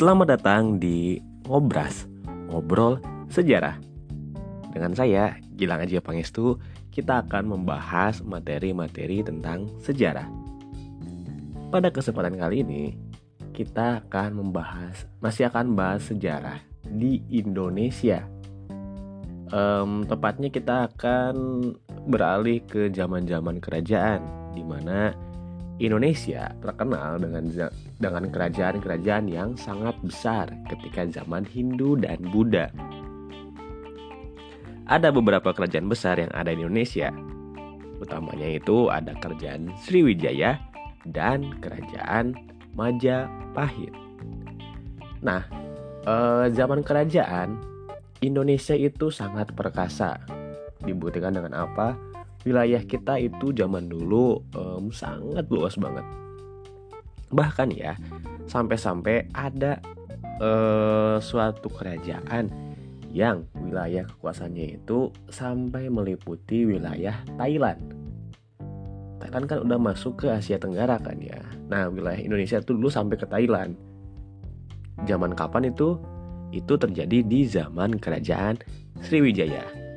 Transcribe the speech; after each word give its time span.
Selamat 0.00 0.32
datang 0.32 0.80
di 0.80 1.20
Ngobras, 1.44 2.08
Ngobrol 2.48 3.04
Sejarah. 3.28 3.76
Dengan 4.72 4.96
saya, 4.96 5.36
Gilang 5.60 5.84
Aji 5.84 6.00
Pangestu, 6.00 6.56
kita 6.88 7.20
akan 7.20 7.52
membahas 7.52 8.24
materi-materi 8.24 9.20
tentang 9.20 9.68
sejarah. 9.84 10.24
Pada 11.68 11.92
kesempatan 11.92 12.32
kali 12.40 12.64
ini, 12.64 12.96
kita 13.52 14.00
akan 14.00 14.40
membahas, 14.40 15.04
masih 15.20 15.52
akan 15.52 15.76
bahas 15.76 16.08
sejarah 16.08 16.64
di 16.88 17.20
Indonesia. 17.28 18.24
Um, 19.52 20.08
tepatnya 20.08 20.48
kita 20.48 20.88
akan 20.88 21.36
beralih 22.08 22.64
ke 22.64 22.88
zaman-zaman 22.88 23.60
kerajaan, 23.60 24.24
di 24.56 24.64
mana 24.64 25.12
Indonesia 25.80 26.52
terkenal 26.60 27.16
dengan 27.16 27.48
dengan 27.96 28.24
kerajaan-kerajaan 28.28 29.24
yang 29.32 29.56
sangat 29.56 29.96
besar 30.04 30.52
ketika 30.68 31.08
zaman 31.08 31.48
Hindu 31.48 31.96
dan 31.96 32.20
Buddha. 32.28 32.68
Ada 34.84 35.08
beberapa 35.08 35.56
kerajaan 35.56 35.88
besar 35.88 36.20
yang 36.20 36.28
ada 36.36 36.52
di 36.52 36.60
Indonesia. 36.60 37.08
Utamanya 37.96 38.48
itu 38.60 38.92
ada 38.92 39.16
kerajaan 39.16 39.72
Sriwijaya 39.80 40.60
dan 41.08 41.56
kerajaan 41.64 42.36
Majapahit. 42.76 43.94
Nah, 45.24 45.48
eh, 46.04 46.46
zaman 46.52 46.84
kerajaan 46.84 47.56
Indonesia 48.20 48.76
itu 48.76 49.08
sangat 49.08 49.56
perkasa. 49.56 50.20
Dibuktikan 50.84 51.32
dengan 51.32 51.56
apa? 51.56 52.09
Wilayah 52.44 52.80
kita 52.84 53.20
itu 53.20 53.52
zaman 53.52 53.88
dulu 53.90 54.40
um, 54.56 54.88
sangat 54.88 55.44
luas 55.52 55.76
banget. 55.76 56.04
Bahkan 57.30 57.68
ya, 57.76 57.94
sampai-sampai 58.50 59.30
ada 59.36 59.78
uh, 60.42 61.16
suatu 61.22 61.70
kerajaan 61.70 62.50
yang 63.10 63.46
wilayah 63.58 64.06
kekuasaannya 64.06 64.82
itu 64.82 65.10
sampai 65.30 65.90
meliputi 65.90 66.66
wilayah 66.66 67.14
Thailand. 67.38 67.82
Thailand 69.20 69.46
kan 69.46 69.58
udah 69.66 69.78
masuk 69.78 70.24
ke 70.24 70.26
Asia 70.32 70.56
Tenggara 70.56 70.96
kan 70.96 71.18
ya. 71.20 71.38
Nah, 71.68 71.92
wilayah 71.92 72.18
Indonesia 72.18 72.58
itu 72.58 72.72
dulu 72.72 72.88
sampai 72.88 73.20
ke 73.20 73.26
Thailand. 73.28 73.76
Zaman 75.04 75.36
kapan 75.36 75.70
itu? 75.70 76.00
Itu 76.50 76.74
terjadi 76.74 77.22
di 77.22 77.46
zaman 77.46 78.00
kerajaan 78.02 78.58
Sriwijaya. 79.06 79.89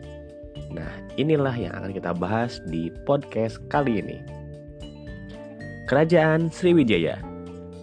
Nah, 0.74 0.90
inilah 1.22 1.54
yang 1.54 1.74
akan 1.78 1.94
kita 1.94 2.12
bahas 2.18 2.58
di 2.68 2.90
podcast 3.06 3.62
kali 3.70 4.02
ini. 4.02 4.20
Kerajaan 5.86 6.50
Sriwijaya. 6.50 7.22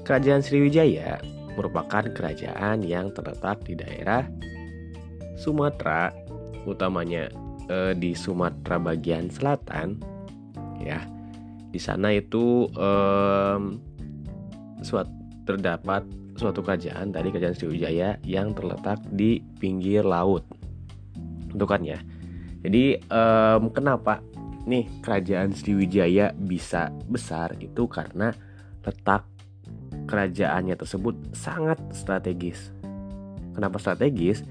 Kerajaan 0.03 0.43
Sriwijaya 0.43 1.23
merupakan 1.55 2.03
kerajaan 2.11 2.83
yang 2.83 3.15
terletak 3.15 3.63
di 3.63 3.79
daerah 3.79 4.27
Sumatera, 5.39 6.11
utamanya 6.67 7.31
eh, 7.71 7.95
di 7.95 8.13
Sumatera 8.13 8.83
bagian 8.83 9.31
selatan. 9.31 10.03
Ya, 10.83 11.07
di 11.71 11.79
sana 11.79 12.11
itu 12.19 12.67
eh, 12.75 13.59
suatu 14.83 15.21
terdapat 15.49 16.05
suatu 16.39 16.63
kerajaan 16.63 17.11
dari 17.13 17.29
kerajaan 17.35 17.57
Sriwijaya 17.57 18.17
yang 18.25 18.57
terletak 18.57 19.03
di 19.13 19.43
pinggir 19.59 20.07
laut. 20.07 20.47
Itu 21.51 21.67
kan 21.67 21.83
ya. 21.85 22.01
Jadi 22.61 23.01
um, 23.09 23.73
kenapa 23.73 24.21
nih 24.69 24.87
kerajaan 25.01 25.57
Sriwijaya 25.57 26.37
bisa 26.37 26.93
besar 27.09 27.57
itu 27.57 27.89
karena 27.89 28.33
letak 28.85 29.25
kerajaannya 30.05 30.77
tersebut 30.77 31.17
sangat 31.33 31.81
strategis. 31.97 32.73
Kenapa 33.57 33.81
strategis? 33.81 34.45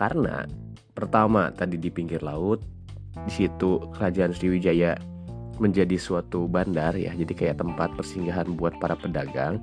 Karena 0.00 0.48
pertama 0.96 1.52
tadi 1.52 1.76
di 1.76 1.92
pinggir 1.92 2.24
laut, 2.24 2.64
di 3.28 3.32
situ 3.32 3.78
kerajaan 3.92 4.32
Sriwijaya 4.32 4.96
menjadi 5.60 6.00
suatu 6.00 6.48
bandar 6.48 6.96
ya, 6.96 7.12
jadi 7.12 7.32
kayak 7.36 7.60
tempat 7.60 7.92
persinggahan 7.92 8.56
buat 8.56 8.80
para 8.80 8.96
pedagang 8.96 9.60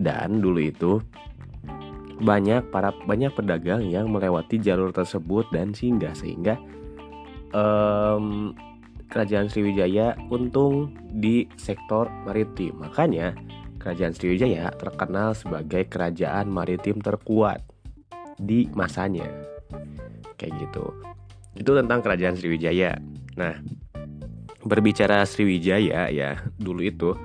dan 0.00 0.40
dulu 0.40 0.60
itu 0.64 0.92
banyak 2.16 2.64
para 2.72 2.96
banyak 3.04 3.28
pedagang 3.36 3.84
yang 3.84 4.08
melewati 4.08 4.56
jalur 4.56 4.88
tersebut 4.88 5.44
dan 5.52 5.76
singgah 5.76 6.16
sehingga 6.16 6.56
um, 7.56 8.52
kerajaan 9.08 9.48
Sriwijaya 9.48 10.12
untung 10.28 10.92
di 11.08 11.48
sektor 11.56 12.12
maritim. 12.28 12.76
Makanya 12.84 13.32
kerajaan 13.80 14.12
Sriwijaya 14.12 14.74
terkenal 14.76 15.32
sebagai 15.32 15.88
kerajaan 15.88 16.52
maritim 16.52 17.00
terkuat 17.00 17.64
di 18.36 18.68
masanya. 18.76 19.26
Kayak 20.36 20.68
gitu. 20.68 20.84
Itu 21.56 21.72
tentang 21.72 22.04
kerajaan 22.04 22.36
Sriwijaya. 22.36 23.00
Nah, 23.40 23.56
berbicara 24.66 25.24
Sriwijaya 25.24 26.12
ya, 26.12 26.36
dulu 26.60 26.84
itu 26.84 27.16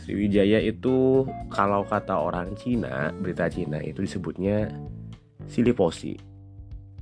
Sriwijaya 0.00 0.58
itu 0.64 1.28
kalau 1.52 1.86
kata 1.86 2.16
orang 2.16 2.56
Cina, 2.58 3.14
berita 3.20 3.46
Cina 3.46 3.78
itu 3.78 4.02
disebutnya 4.02 4.72
Siliposi. 5.46 6.29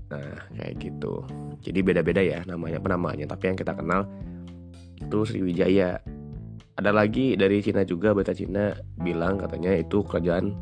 Nah, 0.09 0.41
kayak 0.57 0.75
gitu. 0.81 1.21
Jadi 1.61 1.79
beda-beda 1.85 2.25
ya 2.25 2.41
namanya 2.49 2.81
penamanya, 2.81 3.29
tapi 3.29 3.53
yang 3.53 3.59
kita 3.61 3.77
kenal 3.77 4.09
itu 4.97 5.19
Sriwijaya. 5.29 6.01
Ada 6.79 6.95
lagi 6.95 7.35
dari 7.35 7.59
Cina 7.59 7.83
juga 7.83 8.15
berita 8.15 8.33
Cina 8.33 8.71
bilang 9.03 9.37
katanya 9.37 9.75
itu 9.75 10.01
kerajaan 10.07 10.55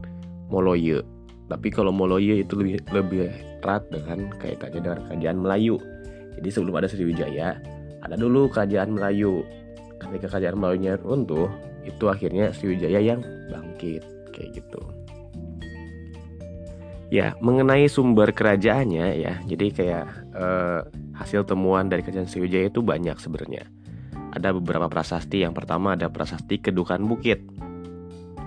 Moloye. 0.49 1.05
Tapi 1.47 1.69
kalau 1.71 1.95
Moloye 1.95 2.43
itu 2.43 2.59
lebih 2.59 2.83
lebih 2.91 3.31
erat 3.62 3.87
dengan 3.93 4.31
kaitannya 4.41 4.81
dengan 4.83 5.01
kerajaan 5.11 5.39
Melayu. 5.43 5.77
Jadi 6.41 6.49
sebelum 6.53 6.75
ada 6.78 6.89
Sriwijaya, 6.91 7.59
ada 8.03 8.15
dulu 8.15 8.47
kerajaan 8.51 8.95
Melayu. 8.95 9.43
Ketika 9.97 10.37
kerajaan 10.37 10.61
Melayunya 10.61 11.01
runtuh, 11.01 11.49
itu 11.83 12.05
akhirnya 12.07 12.53
Sriwijaya 12.53 13.01
yang 13.01 13.21
bangkit 13.49 14.05
kayak 14.31 14.61
gitu. 14.61 14.81
Ya, 17.16 17.32
mengenai 17.41 17.88
sumber 17.88 18.28
kerajaannya 18.28 19.16
ya, 19.16 19.41
jadi 19.49 19.66
kayak 19.72 20.04
eh, 20.37 20.81
hasil 21.16 21.49
temuan 21.49 21.88
dari 21.88 22.04
kerajaan 22.04 22.28
Sriwijaya 22.28 22.69
itu 22.69 22.84
banyak 22.84 23.16
sebenarnya. 23.16 23.65
Ada 24.37 24.53
beberapa 24.53 24.93
prasasti. 24.93 25.41
Yang 25.41 25.65
pertama 25.65 25.97
ada 25.97 26.12
prasasti 26.12 26.60
Kedukan 26.60 27.09
Bukit 27.09 27.41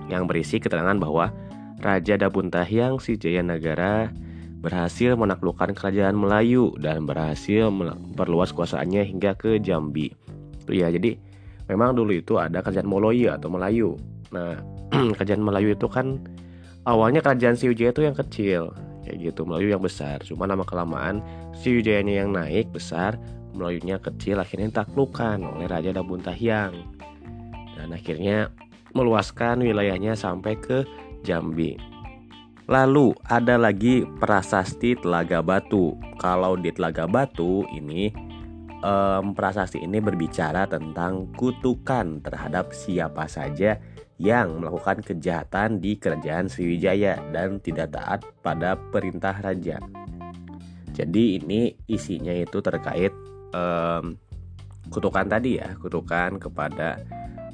yang 0.06 0.30
berisi 0.30 0.62
keterangan 0.62 0.94
bahwa 1.02 1.34
Raja 1.82 2.14
Dabuntahyang 2.14 3.02
si 3.02 3.18
Jaya 3.18 3.42
Negara 3.42 4.06
berhasil 4.62 5.18
menaklukkan 5.18 5.74
kerajaan 5.74 6.14
Melayu 6.14 6.70
dan 6.78 7.10
berhasil 7.10 7.74
memperluas 7.74 8.54
kuasaannya 8.54 9.02
hingga 9.02 9.34
ke 9.34 9.58
Jambi. 9.58 10.14
Tuh 10.62 10.78
ya, 10.78 10.94
jadi 10.94 11.18
memang 11.66 11.98
dulu 11.98 12.14
itu 12.14 12.38
ada 12.38 12.62
kerajaan 12.62 12.86
Moloye 12.86 13.34
atau 13.34 13.50
Melayu. 13.50 13.98
Nah, 14.30 14.62
kerajaan 15.18 15.42
Melayu 15.42 15.74
itu 15.74 15.90
kan 15.90 16.22
awalnya 16.84 17.20
kerajaan 17.24 17.56
Sriwijaya 17.56 17.92
itu 17.92 18.02
yang 18.04 18.16
kecil 18.16 18.62
kayak 19.04 19.16
gitu 19.20 19.48
Melayu 19.48 19.72
yang 19.72 19.82
besar. 19.82 20.20
Cuma 20.22 20.44
lama 20.44 20.62
kelamaan 20.62 21.24
Sriwijayanya 21.56 22.14
yang 22.24 22.30
naik 22.32 22.70
besar 22.70 23.16
Melayunya 23.50 23.98
kecil 23.98 24.38
akhirnya 24.38 24.70
ditaklukan 24.70 25.42
oleh 25.42 25.66
Raja 25.66 25.90
Dabuntahyang 25.90 26.74
dan 27.74 27.88
akhirnya 27.90 28.52
meluaskan 28.94 29.66
wilayahnya 29.66 30.14
sampai 30.14 30.54
ke 30.58 30.86
Jambi. 31.26 31.74
Lalu 32.70 33.10
ada 33.26 33.58
lagi 33.58 34.06
prasasti 34.22 34.94
Telaga 34.94 35.42
Batu. 35.42 35.98
Kalau 36.22 36.54
di 36.54 36.70
Telaga 36.70 37.10
Batu 37.10 37.66
ini 37.74 38.14
um, 38.84 39.32
prasasti 39.32 39.80
ini 39.80 40.00
berbicara 40.00 40.68
tentang 40.68 41.32
kutukan 41.36 42.20
terhadap 42.24 42.72
siapa 42.72 43.28
saja 43.28 43.80
yang 44.20 44.60
melakukan 44.60 45.00
kejahatan 45.00 45.80
di 45.80 45.96
kerajaan 45.96 46.52
Sriwijaya 46.52 47.16
dan 47.32 47.56
tidak 47.64 47.96
taat 47.96 48.20
pada 48.44 48.76
perintah 48.76 49.32
raja. 49.40 49.80
Jadi 50.92 51.40
ini 51.40 51.72
isinya 51.88 52.34
itu 52.34 52.60
terkait 52.60 53.12
um, 53.56 54.20
kutukan 54.92 55.24
tadi 55.24 55.56
ya, 55.56 55.72
kutukan 55.80 56.36
kepada 56.36 57.00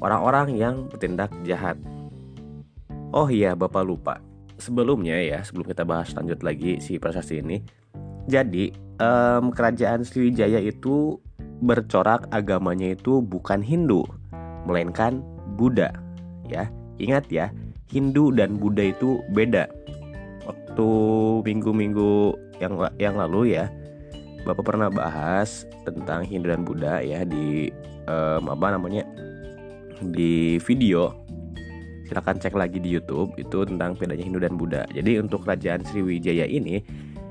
orang-orang 0.03 0.59
yang 0.59 0.75
bertindak 0.91 1.31
jahat. 1.47 1.79
Oh 3.15 3.31
iya, 3.31 3.55
Bapak 3.55 3.87
lupa. 3.87 4.19
Sebelumnya 4.59 5.15
ya, 5.23 5.39
sebelum 5.45 5.71
kita 5.71 5.87
bahas 5.87 6.11
lanjut 6.11 6.43
lagi 6.43 6.83
si 6.83 6.99
prasasti 6.99 7.39
ini. 7.39 7.63
Jadi, 8.27 8.86
um, 9.01 9.53
kerajaan 9.53 10.03
Sriwijaya 10.03 10.61
itu 10.61 11.17
bercorak 11.61 12.29
agamanya 12.29 12.93
itu 12.93 13.21
bukan 13.21 13.61
Hindu, 13.61 14.05
melainkan 14.65 15.25
Buddha 15.57 15.93
ya. 16.45 16.69
Ingat 16.97 17.29
ya, 17.29 17.53
Hindu 17.93 18.33
dan 18.33 18.57
Buddha 18.57 18.89
itu 18.89 19.21
beda. 19.33 19.69
Waktu 20.49 20.89
minggu-minggu 21.45 22.33
yang 22.57 22.73
yang 22.97 23.15
lalu 23.21 23.53
ya, 23.53 23.69
Bapak 24.45 24.73
pernah 24.73 24.89
bahas 24.89 25.69
tentang 25.85 26.25
Hindu 26.25 26.49
dan 26.49 26.65
Buddha 26.65 27.01
ya 27.05 27.21
di 27.21 27.69
um, 28.09 28.49
apa 28.49 28.73
namanya? 28.73 29.05
di 29.97 30.61
video 30.61 31.09
Silahkan 32.07 32.39
cek 32.39 32.55
lagi 32.55 32.79
di 32.79 32.95
YouTube 32.95 33.35
itu 33.35 33.67
tentang 33.67 33.91
bedanya 33.99 34.23
Hindu 34.23 34.39
dan 34.39 34.55
Buddha. 34.55 34.87
Jadi 34.95 35.19
untuk 35.19 35.43
kerajaan 35.43 35.83
Sriwijaya 35.83 36.47
ini 36.47 36.79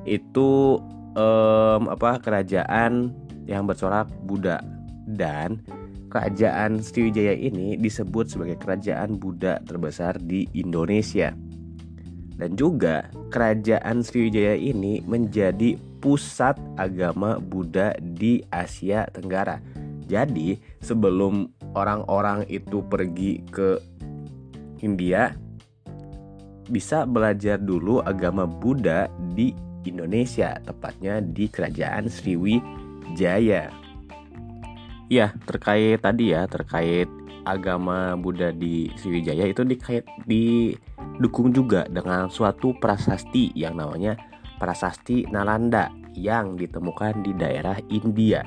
itu 0.04 0.76
um, 1.16 1.88
apa 1.90 2.20
kerajaan 2.20 3.10
yang 3.48 3.64
bercorak 3.64 4.06
Buddha 4.28 4.60
dan 5.08 5.64
kerajaan 6.12 6.84
Sriwijaya 6.84 7.34
ini 7.34 7.74
disebut 7.80 8.30
sebagai 8.30 8.60
kerajaan 8.60 9.18
Buddha 9.18 9.58
terbesar 9.64 10.20
di 10.20 10.46
Indonesia. 10.54 11.34
Dan 12.36 12.52
juga 12.52 13.08
kerajaan 13.32 14.04
Sriwijaya 14.04 14.60
ini 14.60 15.00
menjadi 15.00 15.80
pusat 16.04 16.60
agama 16.76 17.40
Buddha 17.40 17.96
di 17.96 18.44
Asia 18.52 19.08
Tenggara. 19.08 19.58
Jadi, 20.06 20.60
sebelum 20.78 21.50
orang-orang 21.74 22.46
itu 22.46 22.84
pergi 22.86 23.42
ke 23.50 23.80
India, 24.84 25.34
bisa 26.68 27.08
belajar 27.08 27.58
dulu 27.58 28.04
agama 28.04 28.44
Buddha 28.46 29.10
di 29.34 29.50
Indonesia, 29.92 30.58
tepatnya 30.62 31.20
di 31.20 31.46
kerajaan 31.50 32.10
Sriwijaya. 32.10 33.70
Ya, 35.06 35.26
terkait 35.46 36.02
tadi 36.02 36.34
ya, 36.34 36.50
terkait 36.50 37.06
agama 37.46 38.18
Buddha 38.18 38.50
di 38.50 38.90
Sriwijaya 38.98 39.46
itu 39.46 39.62
dikait 39.62 40.02
didukung 40.26 41.54
juga 41.54 41.86
dengan 41.86 42.26
suatu 42.26 42.74
prasasti 42.82 43.54
yang 43.54 43.78
namanya 43.78 44.18
Prasasti 44.56 45.28
Nalanda 45.28 45.92
yang 46.16 46.56
ditemukan 46.56 47.20
di 47.20 47.36
daerah 47.36 47.76
India. 47.92 48.40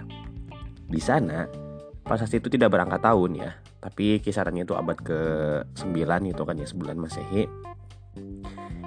Di 0.89 0.97
sana, 0.97 1.45
prasasti 2.01 2.41
itu 2.41 2.49
tidak 2.49 2.73
berangkat 2.73 2.97
tahun 3.05 3.37
ya, 3.37 3.53
tapi 3.77 4.17
kisarannya 4.17 4.65
itu 4.65 4.73
abad 4.73 4.97
ke-9 5.05 6.01
itu 6.33 6.41
kan 6.41 6.55
ya, 6.57 6.65
9 6.65 6.97
Masehi. 6.97 7.45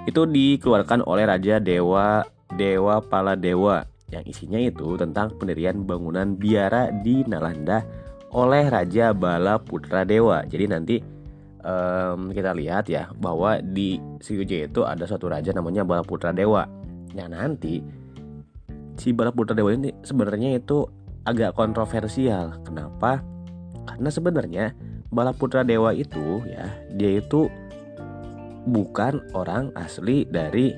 Itu 0.03 0.27
dikeluarkan 0.27 1.07
oleh 1.07 1.23
Raja 1.23 1.63
Dewa 1.63 2.27
Dewa 2.55 3.01
Paladewa 3.01 3.85
yang 4.13 4.23
isinya 4.29 4.61
itu 4.61 4.93
tentang 4.95 5.33
pendirian 5.41 5.83
bangunan 5.83 6.37
biara 6.37 6.93
di 7.01 7.25
Nalanda 7.25 7.81
oleh 8.33 8.69
Raja 8.69 9.13
Bala 9.13 9.57
Putra 9.57 10.05
Dewa. 10.05 10.45
Jadi 10.45 10.65
nanti 10.69 10.95
um, 11.65 12.29
kita 12.29 12.53
lihat 12.53 12.89
ya 12.89 13.09
bahwa 13.17 13.57
di 13.61 13.97
Sriwijaya 14.21 14.69
itu 14.69 14.85
ada 14.85 15.05
suatu 15.09 15.29
raja 15.29 15.49
namanya 15.53 15.81
Bala 15.81 16.05
Putra 16.05 16.29
Dewa 16.29 16.83
Nah 17.13 17.29
nanti 17.29 17.79
si 18.97 19.13
Balaputra 19.13 19.53
Dewa 19.53 19.73
ini 19.73 19.93
sebenarnya 20.01 20.57
itu 20.57 20.85
agak 21.23 21.55
kontroversial. 21.55 22.57
Kenapa? 22.65 23.21
Karena 23.87 24.09
sebenarnya 24.09 24.65
Balaputra 25.13 25.61
Dewa 25.61 25.93
itu 25.93 26.41
ya 26.49 26.65
dia 26.93 27.21
itu 27.21 27.47
bukan 28.65 29.21
orang 29.37 29.69
asli 29.77 30.25
dari 30.25 30.73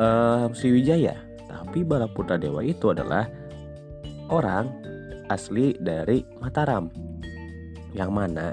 uh, 0.00 0.48
Sriwijaya, 0.56 1.14
tapi 1.46 1.84
Balaputra 1.84 2.40
Dewa 2.40 2.64
itu 2.64 2.90
adalah 2.90 3.28
orang 4.32 4.66
asli 5.28 5.76
dari 5.78 6.24
Mataram. 6.40 6.88
Yang 7.92 8.10
mana 8.10 8.46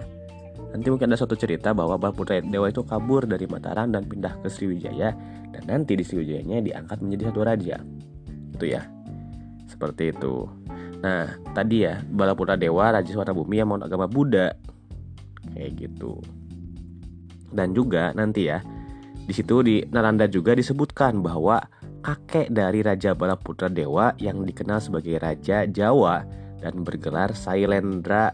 nanti 0.76 0.92
mungkin 0.92 1.10
ada 1.10 1.18
suatu 1.18 1.40
cerita 1.40 1.72
bahwa 1.72 1.96
Balaputra 1.96 2.44
Dewa 2.44 2.68
itu 2.68 2.84
kabur 2.84 3.24
dari 3.24 3.48
Mataram 3.48 3.90
dan 3.90 4.04
pindah 4.04 4.36
ke 4.44 4.52
Sriwijaya 4.52 5.16
dan 5.56 5.64
nanti 5.66 5.96
di 5.96 6.04
Sriwijayanya 6.04 6.62
diangkat 6.62 7.00
menjadi 7.02 7.32
satu 7.32 7.42
raja. 7.48 7.78
Itu 8.54 8.66
ya. 8.68 8.84
Seperti 9.66 10.12
itu. 10.12 10.46
Nah 11.02 11.38
tadi 11.54 11.86
ya 11.86 12.02
Balaputra 12.10 12.58
Dewa 12.58 12.90
Raja 12.90 13.10
Suara 13.10 13.32
Bumi 13.32 13.62
yang 13.62 13.72
mau 13.72 13.80
agama 13.80 14.10
Buddha. 14.10 14.54
Kayak 15.54 15.72
gitu. 15.88 16.20
Dan 17.54 17.72
juga 17.72 18.12
nanti 18.12 18.52
ya 18.52 18.60
di 19.28 19.34
situ 19.36 19.60
di 19.60 19.84
Naranda 19.92 20.26
juga 20.32 20.56
disebutkan 20.56 21.20
bahwa 21.20 21.60
kakek 22.00 22.48
dari 22.48 22.80
Raja 22.80 23.12
Balaputra 23.12 23.68
Dewa 23.68 24.16
yang 24.24 24.48
dikenal 24.48 24.80
sebagai 24.80 25.20
Raja 25.20 25.68
Jawa 25.68 26.24
dan 26.64 26.88
bergelar 26.88 27.36
Sailendra 27.36 28.32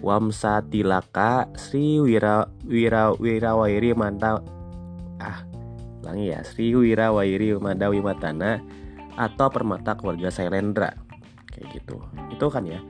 Wamsatilaka 0.00 1.52
Sri 1.60 2.00
Wira 2.00 2.48
Wira 2.64 3.12
Wirawairi 3.12 3.92
Manta 3.92 4.40
ah 5.20 5.44
ulangi 6.04 6.32
ya 6.32 6.40
Sri 6.40 6.72
Wira 6.72 7.12
Wairi 7.12 7.56
Madawi 7.60 8.00
Matana 8.00 8.60
atau 9.16 9.48
permata 9.50 9.94
keluarga 9.94 10.28
Sailendra. 10.28 10.92
Kayak 11.48 11.80
gitu. 11.80 11.96
Itu 12.34 12.50
kan 12.50 12.66
ya. 12.66 12.82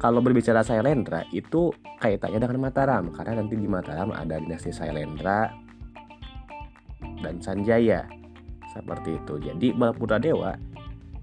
Kalau 0.00 0.24
berbicara 0.24 0.64
Sailendra 0.64 1.26
itu 1.34 1.74
kaitannya 2.00 2.40
dengan 2.40 2.70
Mataram. 2.70 3.12
Karena 3.12 3.42
nanti 3.42 3.58
di 3.58 3.68
Mataram 3.68 4.14
ada 4.14 4.40
dinasti 4.40 4.72
Sailendra 4.72 5.52
dan 7.20 7.38
Sanjaya. 7.40 8.08
Seperti 8.70 9.18
itu. 9.18 9.34
Jadi 9.40 9.74
Balaputra 9.74 10.20
Dewa 10.20 10.54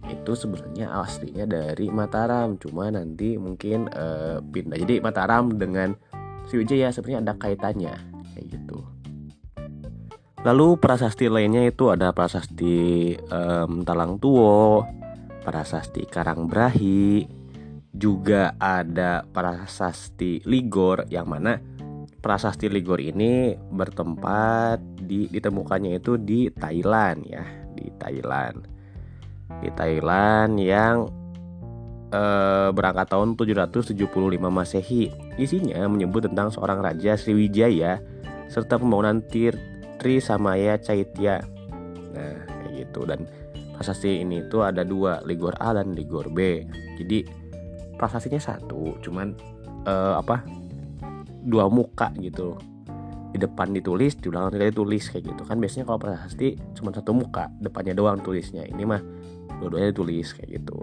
itu 0.08 0.32
sebenarnya 0.36 0.92
aslinya 1.04 1.46
dari 1.48 1.92
Mataram. 1.92 2.56
Cuma 2.60 2.92
nanti 2.92 3.36
mungkin 3.36 3.92
uh, 3.92 4.40
pindah. 4.40 4.78
Jadi 4.80 5.00
Mataram 5.04 5.54
dengan 5.56 5.96
Sriwijaya 6.48 6.92
sebenarnya 6.92 7.22
ada 7.28 7.34
kaitannya. 7.36 7.96
Kayak 8.36 8.46
gitu. 8.52 8.80
Lalu 10.46 10.80
prasasti 10.80 11.28
lainnya 11.28 11.68
itu 11.68 11.92
ada 11.92 12.16
prasasti 12.16 13.12
um, 13.20 13.84
Talang 13.84 14.16
Tuwo, 14.22 14.86
prasasti 15.44 16.08
Karangbrahi, 16.08 17.26
juga 17.92 18.54
ada 18.56 19.26
prasasti 19.26 20.46
Ligor 20.46 21.10
yang 21.10 21.28
mana 21.28 21.58
prasasti 22.22 22.70
Ligor 22.70 23.02
ini 23.02 23.58
bertempat 23.58 24.97
di 25.08 25.32
ditemukannya 25.32 25.98
itu 25.98 26.20
di 26.20 26.52
Thailand 26.52 27.24
ya, 27.24 27.44
di 27.74 27.88
Thailand. 27.96 28.58
Di 29.64 29.72
Thailand 29.72 30.60
yang 30.60 31.08
eh, 32.12 32.70
berangkat 32.76 33.08
tahun 33.16 33.40
775 33.40 33.96
Masehi. 34.52 35.10
Isinya 35.40 35.88
menyebut 35.88 36.28
tentang 36.28 36.52
seorang 36.52 36.84
raja 36.84 37.16
Sriwijaya 37.16 38.04
serta 38.52 38.80
pembangunan 38.80 39.24
tir 39.28 39.56
Tri 39.98 40.22
Samaya 40.22 40.80
Caitya 40.80 41.42
nah 42.18 42.34
kayak 42.48 42.72
gitu 42.88 43.06
dan 43.06 43.30
prasasti 43.78 44.26
ini 44.26 44.42
tuh 44.50 44.66
ada 44.66 44.82
dua 44.82 45.22
Ligor 45.28 45.54
A 45.62 45.76
dan 45.78 45.94
Ligor 45.94 46.32
B 46.34 46.66
jadi 46.98 47.28
prasastinya 48.00 48.42
satu 48.42 48.98
cuman 49.06 49.38
uh, 49.86 50.18
apa 50.18 50.42
dua 51.46 51.70
muka 51.70 52.10
gitu 52.18 52.58
di 53.32 53.38
depan 53.38 53.76
ditulis 53.76 54.16
di 54.16 54.32
belakang 54.32 54.56
tidak 54.56 54.74
ditulis 54.74 55.04
kayak 55.12 55.24
gitu. 55.36 55.42
Kan 55.44 55.58
biasanya 55.60 55.86
kalau 55.88 56.00
prasasti 56.00 56.56
cuma 56.78 56.90
satu 56.96 57.12
muka 57.12 57.52
depannya 57.60 57.94
doang 57.94 58.20
tulisnya. 58.24 58.64
Ini 58.64 58.84
mah 58.88 59.02
dua-duanya 59.60 59.92
ditulis 59.92 60.32
kayak 60.32 60.62
gitu. 60.62 60.80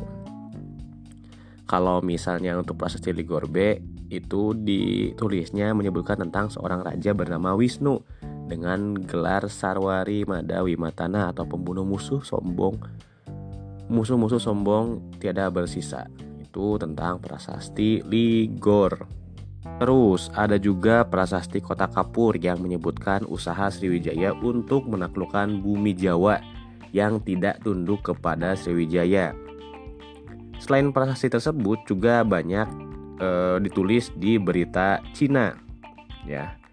Kalau 1.64 2.04
misalnya 2.04 2.60
untuk 2.60 2.76
prasasti 2.76 3.10
Ligor 3.16 3.48
B 3.48 3.80
itu 4.12 4.52
ditulisnya 4.52 5.72
menyebutkan 5.72 6.20
tentang 6.20 6.52
seorang 6.52 6.84
raja 6.84 7.16
bernama 7.16 7.56
Wisnu 7.56 8.04
dengan 8.44 8.92
gelar 8.92 9.48
Sarwari 9.48 10.28
Madawi 10.28 10.76
Matana 10.76 11.32
atau 11.32 11.48
pembunuh 11.48 11.88
musuh 11.88 12.20
sombong. 12.20 12.76
Musuh-musuh 13.88 14.40
sombong 14.40 15.16
tiada 15.16 15.48
bersisa. 15.48 16.04
Itu 16.44 16.76
tentang 16.76 17.18
prasasti 17.24 18.04
Ligor 18.04 19.23
terus 19.80 20.30
ada 20.36 20.60
juga 20.60 21.02
prasasti 21.04 21.58
kota 21.58 21.88
Kapur 21.88 22.36
yang 22.38 22.60
menyebutkan 22.60 23.24
usaha 23.26 23.68
Sriwijaya 23.72 24.36
untuk 24.38 24.86
menaklukkan 24.86 25.60
bumi 25.64 25.96
Jawa 25.96 26.38
yang 26.94 27.18
tidak 27.24 27.60
tunduk 27.64 28.04
kepada 28.06 28.54
Sriwijaya 28.54 29.34
selain 30.62 30.94
prasasti 30.94 31.28
tersebut 31.32 31.82
juga 31.84 32.22
banyak 32.22 32.68
e, 33.18 33.28
ditulis 33.64 34.14
di 34.14 34.38
berita 34.38 35.02
Cina 35.12 35.58
ya 36.24 36.64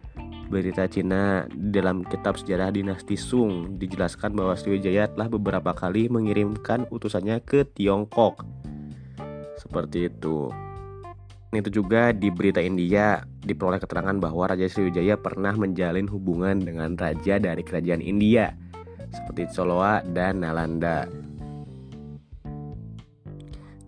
berita 0.52 0.84
Cina 0.92 1.48
dalam 1.56 2.04
kitab 2.04 2.36
sejarah 2.36 2.76
dinasti 2.76 3.16
Sung 3.16 3.80
dijelaskan 3.80 4.36
bahwa 4.36 4.60
Sriwijaya 4.60 5.08
telah 5.08 5.32
beberapa 5.32 5.72
kali 5.72 6.12
mengirimkan 6.12 6.92
utusannya 6.92 7.40
ke 7.40 7.64
Tiongkok. 7.72 8.44
Seperti 9.56 10.12
itu. 10.12 10.52
Itu 11.52 11.84
juga 11.84 12.16
di 12.16 12.32
berita 12.32 12.64
India 12.64 13.28
diperoleh 13.44 13.84
keterangan 13.84 14.16
bahwa 14.16 14.56
Raja 14.56 14.72
Sriwijaya 14.72 15.20
pernah 15.20 15.52
menjalin 15.52 16.08
hubungan 16.08 16.64
dengan 16.64 16.96
raja 16.96 17.44
dari 17.44 17.60
kerajaan 17.60 18.00
India 18.00 18.56
seperti 19.12 19.52
Soloa 19.52 20.00
dan 20.16 20.40
Nalanda. 20.40 21.12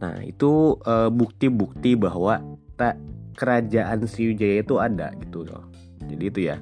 Nah, 0.03 0.19
itu 0.27 0.75
eh, 0.83 1.07
bukti-bukti 1.07 1.95
bahwa 1.95 2.43
tak 2.75 2.99
kerajaan 3.39 4.03
Sriwijaya 4.03 4.59
itu 4.59 4.75
ada 4.83 5.15
gitu 5.23 5.47
loh. 5.47 5.71
Jadi 6.03 6.23
itu 6.27 6.39
ya 6.51 6.59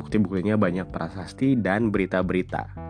bukti-buktinya 0.00 0.56
banyak 0.56 0.88
prasasti 0.88 1.52
dan 1.60 1.92
berita-berita. 1.92 2.89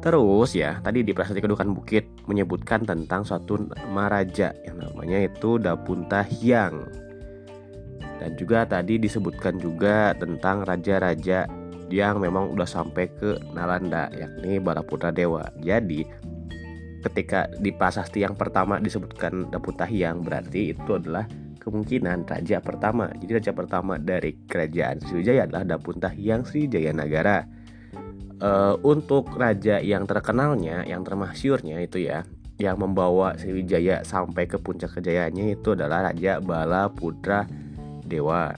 Terus 0.00 0.56
ya 0.56 0.80
tadi 0.80 1.04
di 1.04 1.12
prasasti 1.12 1.44
Kedukan 1.44 1.76
Bukit 1.76 2.08
menyebutkan 2.24 2.88
tentang 2.88 3.20
suatu 3.20 3.60
nama 3.60 4.08
raja 4.08 4.56
yang 4.64 4.80
namanya 4.80 5.28
itu 5.28 5.60
Dapunta 5.60 6.24
Hyang. 6.24 6.88
Dan 8.20 8.36
juga 8.36 8.64
tadi 8.64 9.00
disebutkan 9.00 9.60
juga 9.60 10.12
tentang 10.16 10.64
raja-raja 10.64 11.48
yang 11.92 12.22
memang 12.22 12.52
udah 12.52 12.68
sampai 12.68 13.08
ke 13.12 13.36
Nalanda 13.52 14.08
yakni 14.16 14.56
Balaputra 14.56 15.12
Dewa. 15.12 15.48
Jadi 15.60 16.04
ketika 17.00 17.48
di 17.60 17.72
prasasti 17.72 18.24
yang 18.24 18.36
pertama 18.36 18.76
disebutkan 18.76 19.48
Daputahyang 19.48 20.20
berarti 20.20 20.76
itu 20.76 20.90
adalah 20.96 21.28
kemungkinan 21.60 22.24
raja 22.24 22.60
pertama. 22.64 23.12
Jadi 23.20 23.36
raja 23.36 23.52
pertama 23.52 24.00
dari 24.00 24.36
kerajaan 24.48 25.00
Sriwijaya 25.04 25.44
adalah 25.44 25.76
Dapuntahyang 25.76 26.48
Sriwijaya 26.48 26.92
Nagara. 26.96 27.59
Uh, 28.40 28.72
untuk 28.88 29.36
raja 29.36 29.84
yang 29.84 30.08
terkenalnya, 30.08 30.80
yang 30.88 31.04
termasyurnya 31.04 31.76
itu 31.84 32.08
ya, 32.08 32.24
yang 32.60 32.76
membawa 32.76 33.36
Sriwijaya 33.40 34.04
sampai 34.04 34.44
ke 34.44 34.60
puncak 34.60 35.00
kejayaannya 35.00 35.56
itu 35.56 35.72
adalah 35.72 36.12
Raja 36.12 36.40
Bala 36.44 36.92
Putra 36.92 37.48
Dewa. 38.04 38.52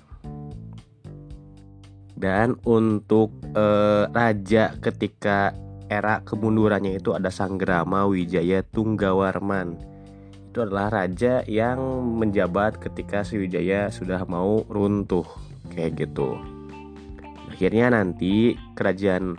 Dan 2.19 2.55
untuk 2.63 3.35
eh, 3.51 4.07
raja 4.07 4.79
ketika 4.79 5.51
era 5.91 6.23
kemundurannya 6.23 7.03
itu 7.03 7.15
ada 7.19 7.31
Sanggrama 7.35 8.07
Wijaya 8.07 8.63
Tunggawarman. 8.63 9.79
Itu 10.51 10.63
adalah 10.63 11.03
raja 11.03 11.43
yang 11.51 11.83
menjabat 12.23 12.79
ketika 12.79 13.27
Sriwijaya 13.27 13.91
sudah 13.91 14.23
mau 14.31 14.63
runtuh 14.71 15.27
kayak 15.75 16.07
gitu. 16.07 16.39
Akhirnya 17.51 17.91
nanti 17.91 18.55
kerajaan 18.79 19.35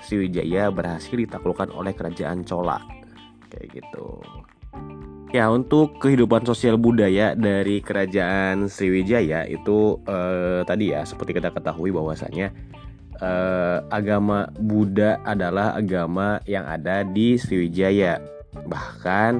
Sriwijaya 0.00 0.72
berhasil 0.72 1.12
ditaklukkan 1.12 1.72
oleh 1.72 1.92
kerajaan 1.92 2.42
Chola 2.44 2.80
kayak 3.50 3.82
gitu. 3.82 4.22
Ya 5.30 5.46
untuk 5.46 6.02
kehidupan 6.02 6.42
sosial 6.42 6.74
budaya 6.74 7.38
dari 7.38 7.78
kerajaan 7.78 8.66
Sriwijaya 8.66 9.46
itu 9.46 10.02
eh, 10.06 10.66
tadi 10.66 10.90
ya 10.90 11.06
seperti 11.06 11.38
kita 11.38 11.54
ketahui 11.54 11.94
bahwasanya 11.94 12.50
eh, 13.22 13.78
agama 13.94 14.50
Buddha 14.58 15.22
adalah 15.22 15.78
agama 15.78 16.42
yang 16.50 16.66
ada 16.66 17.06
di 17.06 17.38
Sriwijaya. 17.38 18.18
Bahkan 18.66 19.38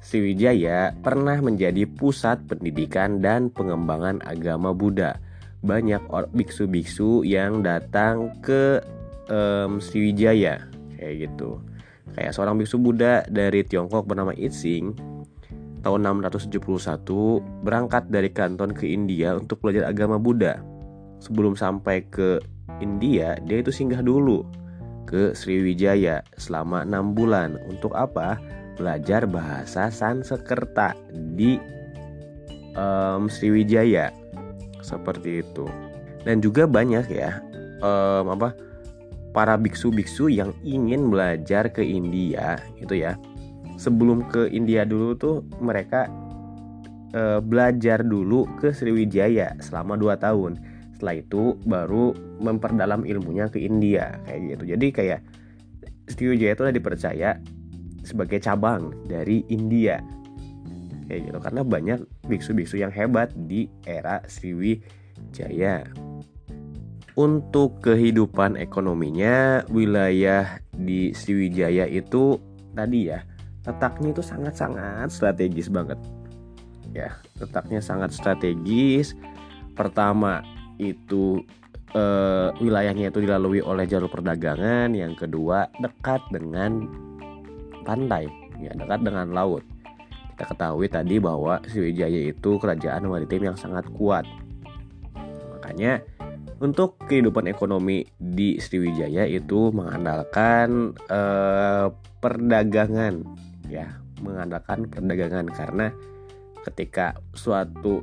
Sriwijaya 0.00 0.96
pernah 1.04 1.36
menjadi 1.44 1.84
pusat 1.84 2.40
pendidikan 2.48 3.20
dan 3.20 3.52
pengembangan 3.52 4.24
agama 4.24 4.72
Buddha. 4.72 5.20
Banyak 5.60 6.08
biksu-biksu 6.32 7.26
yang 7.26 7.60
datang 7.60 8.32
ke 8.40 8.80
um, 9.28 9.78
Sriwijaya 9.78 10.68
kayak 10.98 11.14
gitu. 11.28 11.60
Kayak 12.16 12.34
seorang 12.34 12.58
biksu 12.58 12.80
Buddha 12.80 13.22
dari 13.30 13.62
Tiongkok 13.62 14.08
bernama 14.08 14.34
Itsing 14.34 14.96
tahun 15.86 16.00
671 16.26 16.58
berangkat 17.62 18.10
dari 18.10 18.28
Kanton 18.32 18.74
ke 18.74 18.88
India 18.88 19.38
untuk 19.38 19.62
belajar 19.62 19.86
agama 19.86 20.18
Buddha. 20.18 20.58
Sebelum 21.22 21.54
sampai 21.54 22.06
ke 22.10 22.42
India, 22.78 23.38
dia 23.46 23.58
itu 23.62 23.70
singgah 23.74 24.02
dulu 24.02 24.46
ke 25.06 25.34
Sriwijaya 25.34 26.22
selama 26.38 26.82
enam 26.84 27.14
bulan. 27.14 27.58
Untuk 27.66 27.94
apa? 27.94 28.38
Belajar 28.78 29.26
bahasa 29.26 29.90
Sanskerta 29.90 30.94
di 31.34 31.58
um, 32.78 33.26
Sriwijaya. 33.26 34.14
Seperti 34.82 35.42
itu. 35.42 35.66
Dan 36.22 36.38
juga 36.38 36.66
banyak 36.70 37.10
ya 37.10 37.42
um, 37.82 38.34
apa 38.34 38.54
para 39.32 39.54
biksu-biksu 39.60 40.32
yang 40.32 40.50
ingin 40.64 41.12
belajar 41.12 41.68
ke 41.68 41.84
India 41.84 42.58
itu 42.80 43.04
ya. 43.04 43.16
Sebelum 43.78 44.26
ke 44.26 44.50
India 44.50 44.82
dulu 44.82 45.14
tuh 45.14 45.36
mereka 45.62 46.10
e, 47.14 47.38
belajar 47.38 48.02
dulu 48.02 48.48
ke 48.58 48.74
Sriwijaya 48.74 49.54
selama 49.62 49.94
2 49.94 50.18
tahun. 50.18 50.52
Setelah 50.98 51.14
itu 51.14 51.54
baru 51.62 52.10
memperdalam 52.42 53.06
ilmunya 53.06 53.46
ke 53.46 53.62
India 53.62 54.18
kayak 54.26 54.58
gitu. 54.58 54.64
Jadi 54.74 54.86
kayak 54.90 55.20
Sriwijaya 56.10 56.52
itu 56.58 56.62
udah 56.66 56.74
dipercaya 56.74 57.30
sebagai 58.02 58.42
cabang 58.42 58.90
dari 59.06 59.46
India 59.46 60.02
kayak 61.06 61.30
gitu. 61.30 61.38
Karena 61.38 61.62
banyak 61.62 61.98
biksu-biksu 62.26 62.82
yang 62.82 62.90
hebat 62.90 63.30
di 63.46 63.70
era 63.86 64.18
Sriwijaya 64.26 65.86
untuk 67.18 67.82
kehidupan 67.82 68.54
ekonominya 68.54 69.66
wilayah 69.74 70.62
di 70.70 71.10
Sriwijaya 71.10 71.90
itu 71.90 72.38
tadi 72.78 73.10
ya 73.10 73.26
letaknya 73.66 74.14
itu 74.14 74.22
sangat-sangat 74.22 75.10
strategis 75.10 75.66
banget. 75.66 75.98
Ya 76.94 77.18
letaknya 77.42 77.82
sangat 77.82 78.14
strategis. 78.14 79.18
Pertama 79.74 80.46
itu 80.78 81.42
eh, 81.90 82.54
wilayahnya 82.62 83.10
itu 83.10 83.26
dilalui 83.26 83.66
oleh 83.66 83.90
jalur 83.90 84.06
perdagangan. 84.06 84.94
Yang 84.94 85.26
kedua 85.26 85.66
dekat 85.82 86.22
dengan 86.30 86.86
pantai. 87.82 88.30
Ya 88.62 88.70
dekat 88.78 89.02
dengan 89.02 89.34
laut. 89.34 89.66
Kita 90.38 90.54
ketahui 90.54 90.86
tadi 90.86 91.18
bahwa 91.18 91.58
Sriwijaya 91.66 92.30
itu 92.30 92.62
kerajaan 92.62 93.10
maritim 93.10 93.50
yang 93.50 93.58
sangat 93.58 93.90
kuat. 93.90 94.22
Makanya 95.58 95.98
untuk 96.58 96.98
kehidupan 97.06 97.46
ekonomi 97.46 98.02
di 98.18 98.58
Sriwijaya 98.58 99.26
itu 99.26 99.70
mengandalkan 99.70 100.94
eh, 101.06 101.86
perdagangan 102.18 103.22
ya, 103.70 103.98
mengandalkan 104.22 104.90
perdagangan 104.90 105.46
karena 105.50 105.86
ketika 106.66 107.14
suatu 107.32 108.02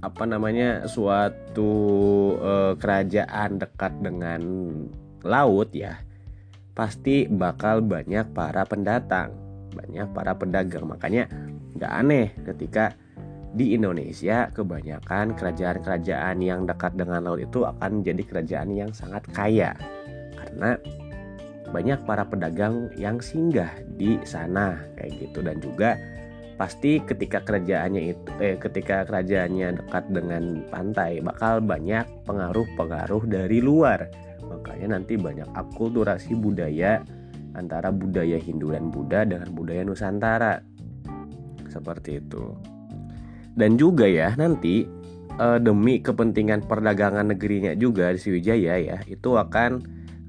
apa 0.00 0.22
namanya 0.22 0.86
suatu 0.86 1.72
eh, 2.38 2.72
kerajaan 2.78 3.58
dekat 3.58 3.92
dengan 3.98 4.40
laut 5.26 5.74
ya 5.74 5.98
pasti 6.76 7.26
bakal 7.26 7.80
banyak 7.82 8.30
para 8.36 8.62
pendatang 8.68 9.46
banyak 9.76 10.08
para 10.16 10.32
pedagang. 10.32 10.88
Makanya 10.88 11.28
nggak 11.76 11.92
aneh 11.92 12.32
ketika 12.48 12.96
di 13.56 13.72
Indonesia 13.72 14.52
kebanyakan 14.52 15.32
kerajaan-kerajaan 15.32 16.44
yang 16.44 16.68
dekat 16.68 16.92
dengan 16.92 17.24
laut 17.24 17.40
itu 17.40 17.64
akan 17.64 18.04
menjadi 18.04 18.22
kerajaan 18.28 18.70
yang 18.76 18.92
sangat 18.92 19.24
kaya. 19.32 19.72
Karena 20.36 20.76
banyak 21.72 22.04
para 22.04 22.28
pedagang 22.28 22.92
yang 23.00 23.16
singgah 23.18 23.72
di 23.96 24.20
sana 24.28 24.76
kayak 25.00 25.16
gitu. 25.24 25.40
Dan 25.40 25.56
juga 25.64 25.96
pasti 26.60 27.00
ketika 27.00 27.40
kerajaannya 27.40 28.02
itu 28.12 28.30
eh 28.44 28.56
ketika 28.60 29.08
kerajaannya 29.08 29.80
dekat 29.80 30.04
dengan 30.12 30.64
pantai 30.68 31.24
bakal 31.24 31.64
banyak 31.64 32.04
pengaruh-pengaruh 32.28 33.24
dari 33.24 33.64
luar. 33.64 34.04
Makanya 34.44 35.00
nanti 35.00 35.16
banyak 35.16 35.48
akulturasi 35.56 36.36
budaya 36.36 37.00
antara 37.56 37.88
budaya 37.88 38.36
Hindu 38.36 38.76
dan 38.76 38.92
Buddha 38.92 39.24
dengan 39.24 39.48
budaya 39.56 39.80
Nusantara. 39.80 40.60
Seperti 41.72 42.20
itu 42.20 42.75
dan 43.56 43.80
juga 43.80 44.04
ya 44.04 44.36
nanti 44.36 44.84
uh, 45.40 45.58
demi 45.58 46.00
kepentingan 46.00 46.68
perdagangan 46.68 47.32
negerinya 47.32 47.72
juga 47.76 48.12
di 48.12 48.18
Sriwijaya 48.20 48.74
ya 48.78 48.98
itu 49.08 49.36
akan 49.36 49.80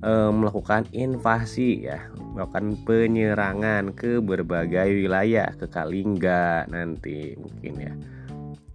uh, 0.04 0.32
melakukan 0.32 0.88
invasi 0.96 1.88
ya. 1.88 2.08
Melakukan 2.38 2.78
penyerangan 2.86 3.98
ke 3.98 4.22
berbagai 4.22 4.94
wilayah 4.94 5.50
ke 5.58 5.66
Kalingga 5.68 6.70
nanti 6.70 7.34
mungkin 7.36 7.74
ya. 7.76 7.94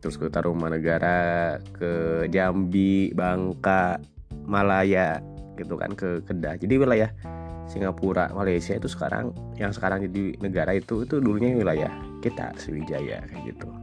Terus 0.03 0.19
ke 0.19 0.27
Tarumanegara 0.27 1.63
ke 1.79 2.27
Jambi 2.27 3.15
Bangka 3.15 4.03
Malaya 4.51 5.23
gitu 5.55 5.79
kan 5.79 5.95
ke 5.95 6.27
Kedah. 6.27 6.59
Jadi 6.59 6.75
wilayah 6.75 7.11
Singapura 7.71 8.35
Malaysia 8.35 8.75
itu 8.75 8.91
sekarang 8.91 9.31
yang 9.55 9.71
sekarang 9.71 10.03
jadi 10.11 10.35
negara 10.43 10.75
itu 10.75 11.07
itu 11.07 11.23
dulunya 11.23 11.55
wilayah 11.55 11.89
kita 12.19 12.51
Sriwijaya 12.59 13.23
kayak 13.31 13.55
gitu 13.55 13.82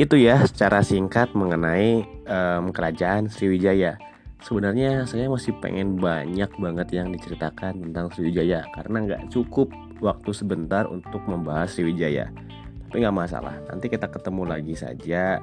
itu 0.00 0.16
ya 0.16 0.40
secara 0.48 0.80
singkat 0.80 1.36
mengenai 1.36 2.08
um, 2.24 2.72
kerajaan 2.72 3.28
Sriwijaya. 3.28 4.00
Sebenarnya 4.40 5.04
saya 5.04 5.28
masih 5.28 5.52
pengen 5.60 6.00
banyak 6.00 6.48
banget 6.56 6.88
yang 6.96 7.12
diceritakan 7.12 7.84
tentang 7.84 8.08
Sriwijaya 8.08 8.64
karena 8.72 9.04
nggak 9.04 9.22
cukup 9.28 9.68
waktu 10.00 10.32
sebentar 10.32 10.88
untuk 10.88 11.20
membahas 11.28 11.76
Sriwijaya. 11.76 12.32
Tapi 12.88 12.96
nggak 13.04 13.12
masalah, 13.12 13.60
nanti 13.68 13.92
kita 13.92 14.08
ketemu 14.08 14.48
lagi 14.48 14.72
saja 14.72 15.36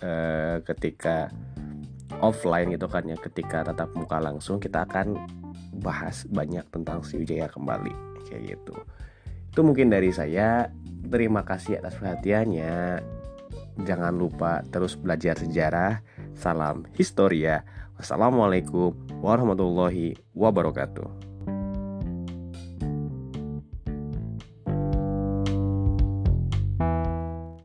uh, 0.00 0.56
ketika 0.64 1.28
offline 2.24 2.72
gitu 2.72 2.88
kan 2.88 3.04
ya, 3.04 3.20
ketika 3.20 3.60
tatap 3.60 3.92
muka 3.92 4.16
langsung 4.24 4.56
kita 4.56 4.88
akan 4.88 5.20
bahas 5.84 6.24
banyak 6.32 6.64
tentang 6.72 7.04
Sriwijaya 7.04 7.52
kembali 7.52 7.92
kayak 8.24 8.56
gitu. 8.56 8.72
Itu 9.52 9.60
mungkin 9.60 9.92
dari 9.92 10.08
saya. 10.08 10.72
Terima 11.12 11.44
kasih 11.44 11.76
atas 11.82 12.00
perhatiannya. 12.00 13.20
Jangan 13.80 14.12
lupa 14.12 14.60
terus 14.68 14.98
belajar 15.00 15.40
sejarah. 15.40 16.04
Salam 16.36 16.84
historia. 16.96 17.64
Wassalamualaikum 17.96 18.92
warahmatullahi 19.24 20.18
wabarakatuh. 20.36 21.31